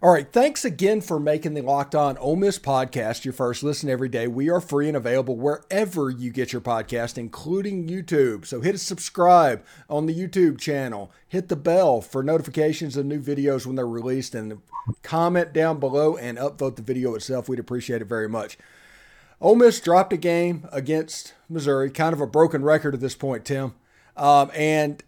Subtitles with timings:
[0.00, 0.32] All right.
[0.32, 4.28] Thanks again for making the Locked On Ole Miss podcast your first listen every day.
[4.28, 8.46] We are free and available wherever you get your podcast, including YouTube.
[8.46, 13.66] So hit subscribe on the YouTube channel, hit the bell for notifications of new videos
[13.66, 14.60] when they're released, and
[15.02, 17.48] comment down below and upvote the video itself.
[17.48, 18.56] We'd appreciate it very much.
[19.40, 23.44] Ole Miss dropped a game against Missouri, kind of a broken record at this point,
[23.44, 23.74] Tim.
[24.16, 25.02] Um, and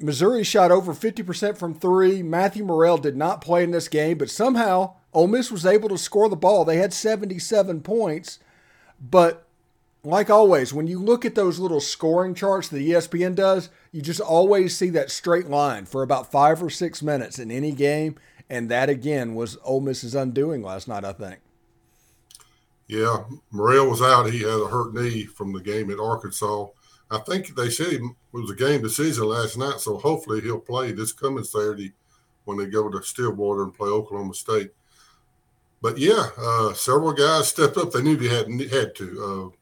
[0.00, 2.22] Missouri shot over 50% from three.
[2.22, 5.98] Matthew Murrell did not play in this game, but somehow Ole Miss was able to
[5.98, 6.64] score the ball.
[6.64, 8.38] They had 77 points,
[9.00, 9.46] but
[10.02, 14.20] like always, when you look at those little scoring charts that ESPN does, you just
[14.20, 18.16] always see that straight line for about five or six minutes in any game.
[18.48, 21.40] And that again was Ole Miss's undoing last night, I think.
[22.88, 24.32] Yeah, Murrell was out.
[24.32, 26.66] He had a hurt knee from the game at Arkansas.
[27.10, 30.92] I think they said it was a game decision last night, so hopefully he'll play
[30.92, 31.92] this coming Saturday
[32.44, 34.70] when they go to Stillwater and play Oklahoma State.
[35.82, 37.90] But yeah, uh, several guys stepped up.
[37.90, 39.52] They knew they had had to.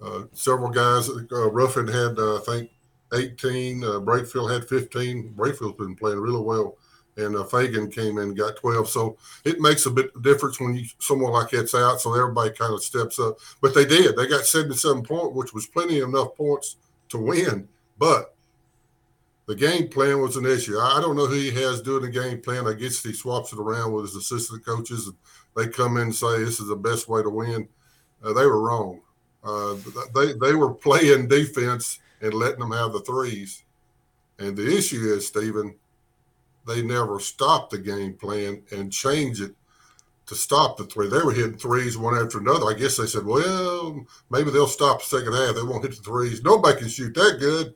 [0.00, 1.08] Uh, uh, several guys.
[1.08, 2.70] Uh, Ruffin had, uh, I think,
[3.12, 3.82] 18.
[3.82, 5.34] Uh, Brakefield had 15.
[5.34, 6.76] Brakefield's been playing really well,
[7.16, 8.88] and Fagan came in and got 12.
[8.88, 12.00] So it makes a bit of difference when you someone like that's out.
[12.00, 13.38] So everybody kind of steps up.
[13.60, 14.16] But they did.
[14.16, 16.76] They got 77 points, which was plenty enough points
[17.14, 17.68] to win.
[17.98, 18.34] But
[19.46, 20.78] the game plan was an issue.
[20.78, 22.66] I don't know who he has doing the game plan.
[22.66, 25.06] I guess he swaps it around with his assistant coaches.
[25.06, 25.16] And
[25.56, 27.68] they come in and say this is the best way to win.
[28.22, 29.00] Uh, they were wrong.
[29.42, 29.76] Uh,
[30.14, 33.64] they they were playing defense and letting them have the threes.
[34.38, 35.74] And the issue is, Stephen,
[36.66, 39.54] they never stopped the game plan and change it
[40.26, 41.08] to stop the three.
[41.08, 42.66] They were hitting threes one after another.
[42.66, 45.54] I guess they said, well, maybe they'll stop the second half.
[45.54, 46.42] They won't hit the threes.
[46.42, 47.74] Nobody can shoot that good.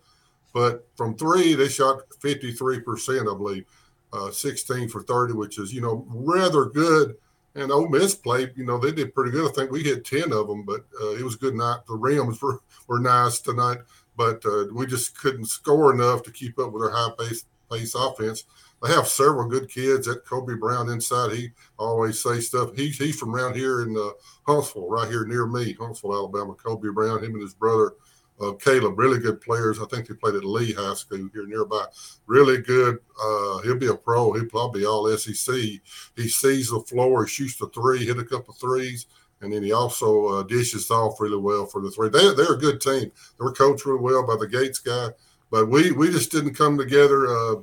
[0.54, 3.66] But from three, they shot 53%, I believe,
[4.12, 7.16] uh, 16 for 30, which is, you know, rather good.
[7.54, 9.50] And Ole Miss played, you know, they did pretty good.
[9.50, 11.80] I think we hit 10 of them, but uh, it was good night.
[11.86, 13.78] The rims were, were nice tonight,
[14.16, 17.94] but uh, we just couldn't score enough to keep up with their high pace, pace
[17.94, 18.44] offense
[18.83, 21.33] they have several good kids at Kobe Brown inside.
[21.33, 22.71] He always say stuff.
[22.77, 24.11] He's he's from around here in uh,
[24.47, 26.55] Huntsville, right here near me, Huntsville, Alabama.
[26.55, 27.94] Kobe Brown, him and his brother
[28.41, 29.81] uh, Caleb, really good players.
[29.81, 31.84] I think they played at Lee High School here nearby.
[32.27, 32.99] Really good.
[33.21, 34.33] Uh, he'll be a pro.
[34.33, 35.55] He'll probably be all SEC.
[36.17, 37.25] He sees the floor.
[37.25, 39.06] He shoots the three, hit a couple threes,
[39.41, 42.09] and then he also uh, dishes off really well for the three.
[42.09, 43.11] They, they're a good team.
[43.11, 45.09] They were coached really well by the Gates guy,
[45.50, 47.27] but we we just didn't come together.
[47.27, 47.56] Uh,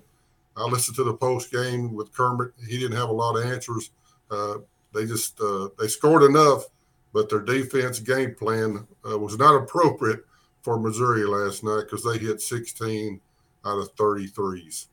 [0.58, 2.52] I listened to the post game with Kermit.
[2.68, 3.92] He didn't have a lot of answers.
[4.32, 4.56] Uh,
[4.94, 6.66] they just uh, they scored enough,
[7.14, 10.26] but their defense game plan uh, was not appropriate
[10.62, 13.20] for Missouri last night because they hit 16
[13.66, 14.88] out of 33s.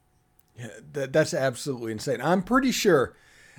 [0.59, 2.21] Yeah, that, that's absolutely insane.
[2.21, 3.15] I'm pretty sure.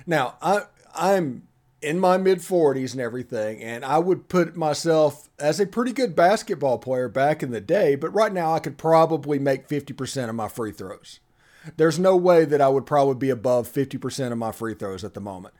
[0.06, 0.62] Now I
[0.94, 1.48] I'm
[1.80, 6.14] in my mid 40s and everything, and I would put myself as a pretty good
[6.14, 10.34] basketball player back in the day, but right now I could probably make 50% of
[10.34, 11.20] my free throws
[11.76, 15.14] there's no way that I would probably be above 50% of my free throws at
[15.14, 15.54] the moment.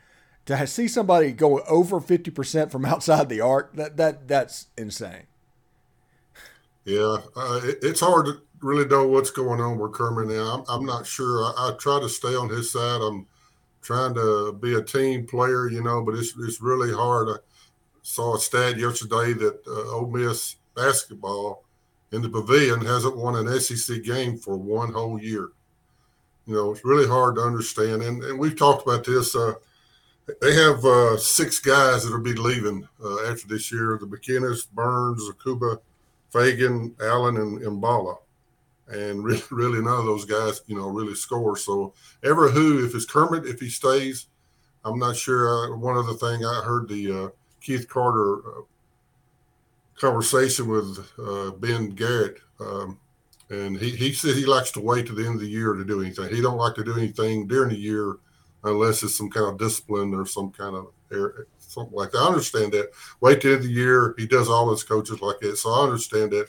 [0.47, 5.27] To see somebody go over 50% from outside the arc, that that that's insane.
[6.85, 10.55] Yeah, uh, it, it's hard to really know what's going on with Kermit now.
[10.55, 11.45] I'm, I'm not sure.
[11.45, 13.01] I, I, try to stay on his side.
[13.01, 13.27] I'm
[13.81, 17.29] trying to be a team player, you know, but it's, it's really hard.
[17.29, 17.37] I
[18.03, 21.65] saw a stat yesterday that uh, Ole Miss basketball
[22.13, 25.51] in the pavilion hasn't won an SEC game for one whole year
[26.47, 28.03] you know, it's really hard to understand.
[28.03, 29.35] And, and we've talked about this.
[29.35, 29.55] Uh,
[30.41, 34.71] they have uh, six guys that will be leaving uh, after this year: the McKinnis,
[34.71, 35.79] Burns, Zakuba,
[36.31, 38.17] Fagan, Allen, and Mballa.
[38.89, 41.57] And really, really, none of those guys, you know, really score.
[41.57, 44.27] So, ever who, if it's Kermit, if he stays,
[44.85, 45.49] I'm not sure.
[45.73, 47.29] Uh, one other thing, I heard the uh,
[47.61, 48.63] Keith Carter uh,
[49.97, 50.99] conversation with
[51.61, 52.39] Ben Garrett.
[52.61, 52.99] Um,
[53.51, 55.85] and he, he said he likes to wait to the end of the year to
[55.85, 56.35] do anything.
[56.35, 58.17] He don't like to do anything during the year
[58.65, 60.89] unless it's some kind of discipline or some kind of
[61.59, 62.19] something like that.
[62.19, 62.91] I understand that.
[63.21, 64.15] Wait to the end of the year.
[64.17, 65.59] He does all his coaches like that.
[65.59, 66.49] So I understand that.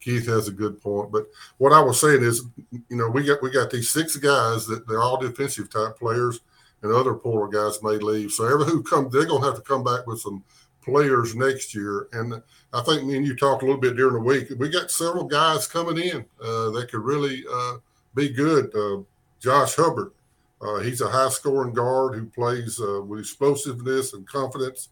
[0.00, 1.12] Keith has a good point.
[1.12, 1.26] But
[1.58, 4.88] what I was saying is, you know, we got we got these six guys that
[4.88, 6.40] they're all defensive type players,
[6.82, 8.32] and other poorer guys may leave.
[8.32, 10.42] So every who come, they're gonna have to come back with some
[10.82, 12.08] players next year.
[12.12, 12.42] And
[12.72, 14.48] I think me and you talked a little bit during the week.
[14.58, 17.76] We got several guys coming in uh, that could really uh,
[18.14, 18.74] be good.
[18.74, 19.02] Uh,
[19.40, 20.12] Josh Hubbard,
[20.60, 24.90] uh, he's a high scoring guard who plays uh, with explosiveness and confidence.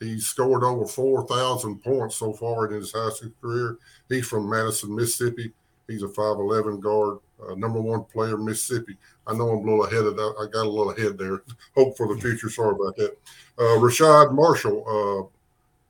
[0.00, 3.78] He's scored over 4,000 points so far in his high school career.
[4.08, 5.52] He's from Madison, Mississippi.
[5.88, 8.96] He's a 5'11 guard, uh, number one player Mississippi.
[9.26, 10.34] I know I'm a little ahead of that.
[10.40, 11.42] I got a little ahead there.
[11.76, 12.50] Hope for the future.
[12.50, 13.16] Sorry about that.
[13.58, 15.30] Uh, Rashad Marshall,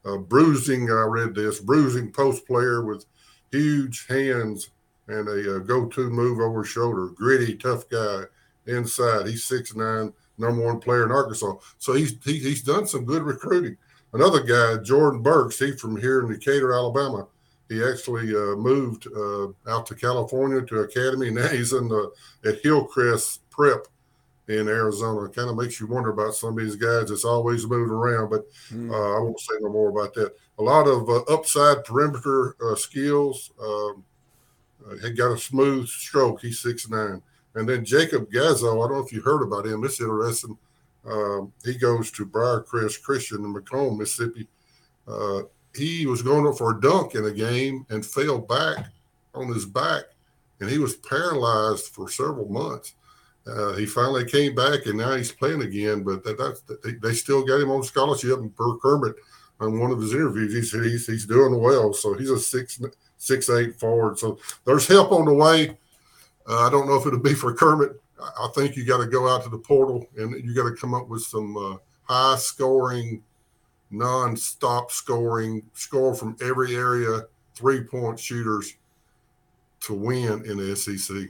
[0.04, 3.06] uh, uh, bruising, I read this, bruising post player with
[3.50, 4.70] huge hands
[5.08, 7.08] and a, a go-to move over shoulder.
[7.08, 8.24] Gritty, tough guy
[8.66, 9.26] inside.
[9.26, 11.54] He's 6'9, number one player in Arkansas.
[11.78, 13.76] So he's he, he's done some good recruiting.
[14.12, 17.26] Another guy, Jordan Burks, he's from here in Decatur, Alabama.
[17.68, 21.30] He actually uh, moved uh, out to California to academy.
[21.36, 22.12] Now he's in the
[22.44, 23.86] at Hillcrest Prep
[24.48, 25.24] in Arizona.
[25.24, 28.30] It kind of makes you wonder about some of these guys that's always moving around,
[28.30, 28.90] but mm.
[28.90, 30.36] uh, I won't say no more about that.
[30.58, 33.50] A lot of uh, upside perimeter uh, skills.
[33.60, 34.04] Um,
[34.86, 36.40] uh, he got a smooth stroke.
[36.40, 37.22] He's six nine.
[37.54, 39.82] And then Jacob Gazzo, I don't know if you heard about him.
[39.84, 40.58] It's interesting.
[41.06, 44.46] Um, he goes to Briarcrest Christian in McComb, Mississippi.
[45.08, 45.42] Uh,
[45.76, 48.86] he was going up for a dunk in a game and fell back
[49.34, 50.04] on his back,
[50.60, 52.94] and he was paralyzed for several months.
[53.46, 56.02] Uh, he finally came back, and now he's playing again.
[56.02, 58.38] But that, that's they, they, still got him on scholarship.
[58.38, 59.14] And per Kermit,
[59.60, 61.92] on one of his interviews, he said he's, he's doing well.
[61.92, 62.80] So he's a six
[63.18, 64.18] six eight forward.
[64.18, 65.78] So there's help on the way.
[66.48, 68.00] Uh, I don't know if it'll be for Kermit.
[68.20, 70.94] I think you got to go out to the portal and you got to come
[70.94, 73.22] up with some uh, high scoring,
[73.90, 77.22] non stop scoring, score from every area,
[77.54, 78.74] three point shooters
[79.80, 81.28] to win in the SEC.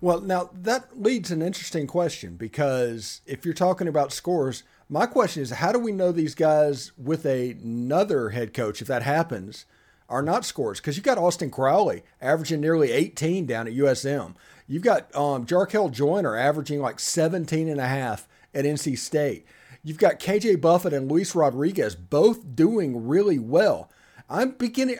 [0.00, 5.42] Well, now that leads an interesting question because if you're talking about scores, my question
[5.42, 9.66] is how do we know these guys with a, another head coach, if that happens,
[10.08, 10.80] are not scores?
[10.80, 14.34] Because you've got Austin Crowley averaging nearly 18 down at USM.
[14.66, 19.46] You've got um, Jarkel Joiner averaging like 17 and a half at NC State.
[19.88, 23.90] You've got KJ Buffen and Luis Rodriguez both doing really well.
[24.28, 24.98] I'm beginning.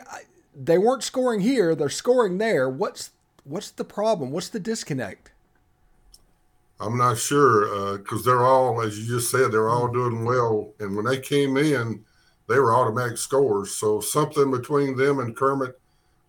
[0.55, 2.67] They weren't scoring here; they're scoring there.
[2.67, 3.11] What's
[3.43, 4.31] what's the problem?
[4.31, 5.29] What's the disconnect?
[6.79, 10.73] I'm not sure because uh, they're all, as you just said, they're all doing well.
[10.79, 12.03] And when they came in,
[12.47, 13.69] they were automatic scores.
[13.69, 15.79] So something between them and Kermit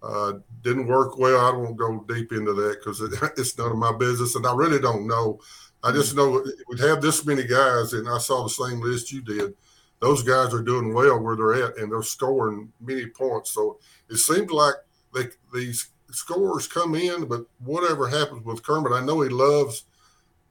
[0.03, 1.41] uh, didn't work well.
[1.41, 4.55] I won't go deep into that because it, it's none of my business, and I
[4.55, 5.41] really don't know.
[5.83, 9.23] I just know we'd have this many guys, and I saw the same list you
[9.23, 9.55] did.
[10.01, 13.51] Those guys are doing well where they're at, and they're scoring many points.
[13.53, 13.79] So
[14.09, 14.75] it seemed like
[15.15, 19.85] they, these scores come in, but whatever happens with Kermit, I know he loves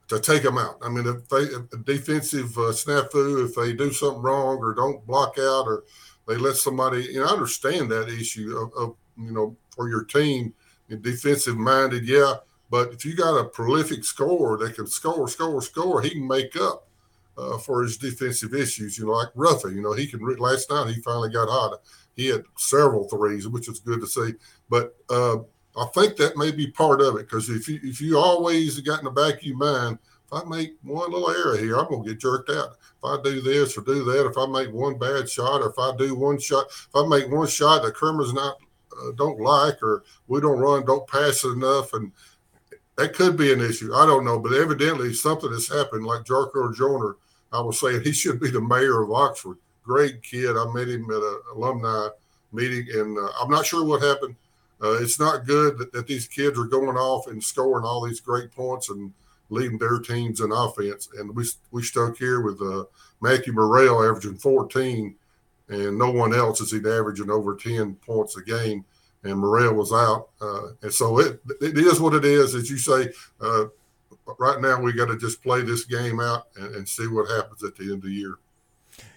[0.07, 0.77] to take them out.
[0.81, 4.73] I mean, if they if a defensive uh, snafu, if they do something wrong or
[4.73, 5.83] don't block out or
[6.27, 10.03] they let somebody, you know, I understand that issue of, of you know for your
[10.03, 10.53] team,
[11.01, 12.35] defensive minded, yeah.
[12.69, 16.55] But if you got a prolific scorer that can score, score, score, he can make
[16.55, 16.87] up
[17.37, 18.97] uh, for his defensive issues.
[18.97, 19.75] You know, like Ruffy.
[19.75, 20.19] You know, he can.
[20.37, 21.81] Last night he finally got hot.
[22.15, 24.33] He had several threes, which was good to see.
[24.69, 25.37] But uh,
[25.77, 28.99] I think that may be part of it because if you if you always got
[28.99, 32.03] in the back of your mind, if I make one little error here, I'm gonna
[32.03, 32.77] get jerked out.
[33.01, 35.79] If I do this or do that, if I make one bad shot, or if
[35.79, 38.57] I do one shot, if I make one shot that Kermit's not
[38.99, 42.11] uh, don't like, or we don't run, don't pass it enough, and
[42.99, 43.95] that could be an issue.
[43.95, 46.05] I don't know, but evidently something has happened.
[46.05, 47.15] Like Jarkel Joiner,
[47.53, 49.57] I was saying he should be the mayor of Oxford.
[49.83, 50.57] Great kid.
[50.57, 52.09] I met him at an alumni
[52.51, 54.35] meeting, and uh, I'm not sure what happened.
[54.83, 58.19] Uh, it's not good that, that, these kids are going off and scoring all these
[58.19, 59.13] great points and
[59.49, 61.07] leading their teams in offense.
[61.17, 62.83] And we we stuck here with uh,
[63.21, 65.15] Matthew Murrell averaging 14,
[65.69, 68.83] and no one else is even averaging over 10 points a game.
[69.23, 72.55] And Murrell was out, uh, and so it it is what it is.
[72.55, 73.11] As you say,
[73.41, 73.65] uh,
[74.37, 77.63] right now we got to just play this game out and, and, see what happens
[77.63, 78.35] at the end of the year.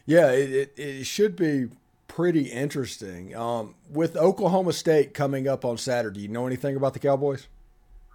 [0.06, 1.68] Yeah, it, it should be
[2.08, 3.34] pretty interesting.
[3.36, 7.48] Um, with Oklahoma State coming up on Saturday, you know anything about the Cowboys?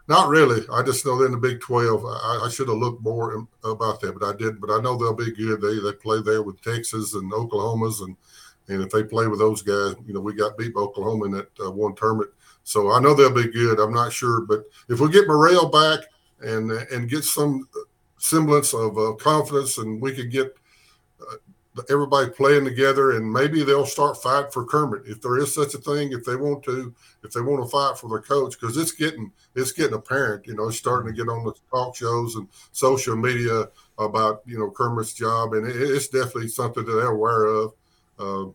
[0.07, 0.61] Not really.
[0.71, 2.05] I just know they're in the Big Twelve.
[2.05, 4.61] I, I should have looked more about that, but I didn't.
[4.61, 5.61] But I know they'll be good.
[5.61, 8.15] They they play there with Texas and Oklahoma's, and
[8.67, 11.31] and if they play with those guys, you know, we got beat by Oklahoma in
[11.31, 12.29] that uh, one tournament.
[12.63, 13.79] So I know they'll be good.
[13.79, 16.05] I'm not sure, but if we get Murrell back
[16.41, 17.67] and and get some
[18.17, 20.53] semblance of uh, confidence, and we could get
[21.89, 25.77] everybody playing together, and maybe they'll start fighting for Kermit if there is such a
[25.77, 26.11] thing.
[26.11, 26.93] If they want to,
[27.23, 30.47] if they want to fight for their coach, because it's getting it's getting apparent.
[30.47, 33.65] You know, it's starting to get on the talk shows and social media
[33.97, 37.73] about you know Kermit's job, and it, it's definitely something that they're aware of.
[38.19, 38.45] Uh,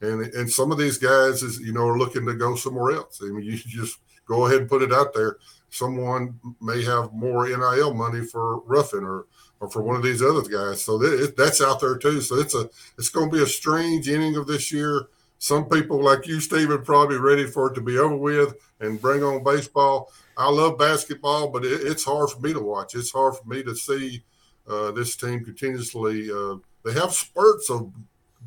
[0.00, 3.20] and and some of these guys is you know are looking to go somewhere else.
[3.22, 5.38] I mean, you just go ahead and put it out there.
[5.70, 9.26] Someone may have more NIL money for Ruffin or
[9.60, 10.84] or for one of these other guys.
[10.84, 12.20] So that's out there too.
[12.20, 15.08] So it's a it's going to be a strange inning of this year.
[15.40, 19.22] some people like you, Stephen, probably ready for it to be over with and bring
[19.22, 20.12] on baseball.
[20.36, 22.94] I love basketball, but it, it's hard for me to watch.
[22.94, 24.22] It's hard for me to see
[24.68, 26.30] uh, this team continuously.
[26.30, 27.92] Uh, they have spurts of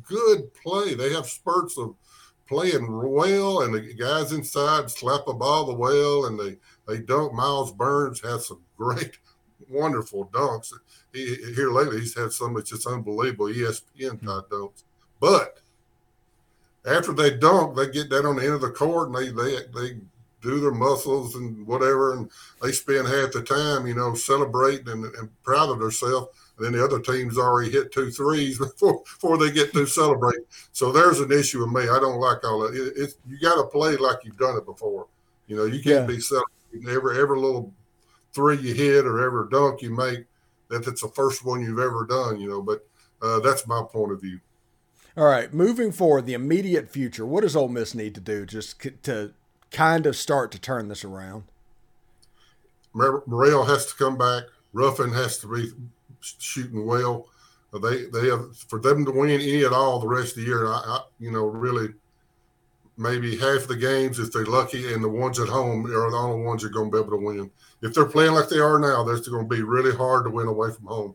[0.02, 0.94] good play.
[0.94, 1.94] They have spurts of
[2.46, 6.56] playing well, and the guys inside slap a ball the well, and they
[6.86, 7.32] they dunk.
[7.32, 9.18] Miles Burns has some great,
[9.68, 10.72] wonderful dunks.
[11.12, 14.26] He, here lately, he's had some that's just unbelievable ESPN hmm.
[14.26, 14.84] type dunks.
[15.20, 15.60] But
[16.84, 19.58] after they dunk, they get down on the end of the court and they they
[19.74, 20.00] they
[20.42, 22.30] do their muscles and whatever, and
[22.60, 26.36] they spend half the time, you know, celebrating and, and proud of themselves.
[26.62, 30.40] And then the other team's already hit two threes before before they get to celebrate.
[30.70, 31.82] So there's an issue with me.
[31.82, 32.74] I don't like all that.
[32.74, 35.06] It, it's you got to play like you've done it before.
[35.48, 36.16] You know, you can't yeah.
[36.16, 37.72] be celebrating every every little
[38.32, 40.24] three you hit or every dunk you make
[40.68, 42.40] that it's the first one you've ever done.
[42.40, 42.86] You know, but
[43.20, 44.40] uh, that's my point of view.
[45.16, 47.26] All right, moving forward, the immediate future.
[47.26, 49.34] What does Ole Miss need to do just to
[49.70, 51.44] kind of start to turn this around?
[52.94, 54.44] Murrell has to come back.
[54.72, 55.70] Ruffin has to be
[56.22, 57.28] shooting well.
[57.72, 60.42] Uh, they they have for them to win any at all the rest of the
[60.42, 60.66] year.
[60.66, 61.88] I, I you know really
[62.96, 66.44] maybe half the games if they're lucky, and the ones at home are the only
[66.44, 67.50] ones are going to be able to win.
[67.80, 70.46] If they're playing like they are now, that's going to be really hard to win
[70.48, 71.14] away from home.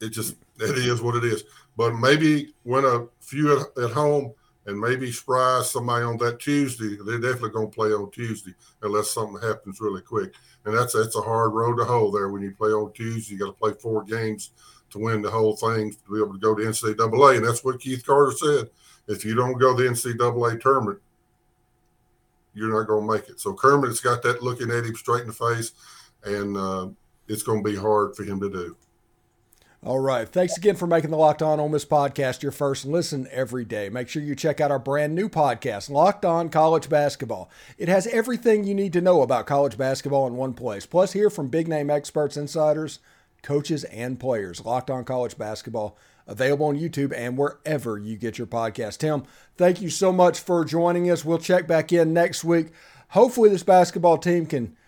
[0.00, 1.44] It just it is what it is.
[1.76, 4.32] But maybe win a few at, at home
[4.66, 6.96] and maybe surprise somebody on that Tuesday.
[7.04, 10.34] They're definitely going to play on Tuesday unless something happens really quick.
[10.64, 13.34] And that's that's a hard road to hoe there when you play on Tuesday.
[13.34, 14.52] You got to play four games
[14.90, 17.36] to win the whole thing to be able to go to NCAA.
[17.36, 18.70] And that's what Keith Carter said.
[19.06, 20.98] If you don't go to the NCAA tournament,
[22.54, 23.40] you're not going to make it.
[23.40, 25.72] So Kermit's got that looking at him straight in the face,
[26.24, 26.88] and uh,
[27.28, 28.76] it's going to be hard for him to do.
[29.84, 30.26] All right.
[30.26, 33.90] Thanks again for making the Locked On Ole Miss podcast your first listen every day.
[33.90, 37.50] Make sure you check out our brand new podcast, Locked On College Basketball.
[37.76, 40.86] It has everything you need to know about college basketball in one place.
[40.86, 43.00] Plus, hear from big name experts, insiders,
[43.42, 44.64] coaches, and players.
[44.64, 48.96] Locked On College Basketball, available on YouTube and wherever you get your podcast.
[48.96, 49.24] Tim,
[49.58, 51.26] thank you so much for joining us.
[51.26, 52.68] We'll check back in next week.
[53.08, 54.78] Hopefully, this basketball team can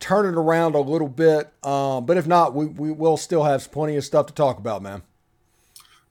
[0.00, 1.52] turn it around a little bit.
[1.62, 4.82] Um, but if not, we, we will still have plenty of stuff to talk about,
[4.82, 5.02] man.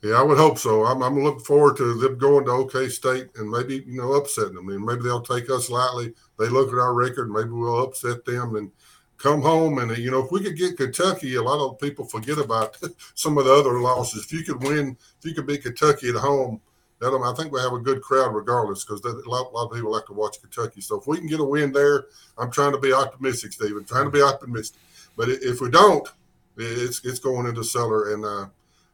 [0.01, 0.85] Yeah, I would hope so.
[0.85, 4.53] I'm, I'm looking forward to them going to OK State and maybe you know upsetting
[4.53, 4.69] them.
[4.69, 6.13] I mean, maybe they'll take us lightly.
[6.37, 8.71] They look at our record, maybe we'll upset them and
[9.17, 9.79] come home.
[9.79, 12.77] And you know, if we could get Kentucky, a lot of people forget about
[13.15, 14.23] some of the other losses.
[14.23, 16.61] If you could win, if you could beat Kentucky at home,
[16.99, 19.73] that I think we have a good crowd regardless because a lot, a lot, of
[19.73, 20.81] people like to watch Kentucky.
[20.81, 22.05] So if we can get a win there,
[22.37, 23.85] I'm trying to be optimistic, Stephen.
[23.85, 24.81] Trying to be optimistic.
[25.15, 26.07] But if we don't,
[26.57, 28.13] it's it's going into cellar.
[28.13, 28.47] And uh,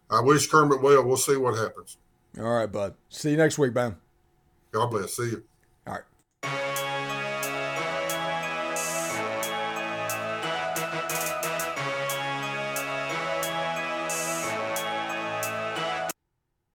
[0.10, 1.04] I wish Kermit well.
[1.04, 1.98] We'll see what happens.
[2.38, 2.96] All right, bud.
[3.10, 3.96] See you next week, man.
[4.72, 5.16] God bless.
[5.16, 5.44] See you.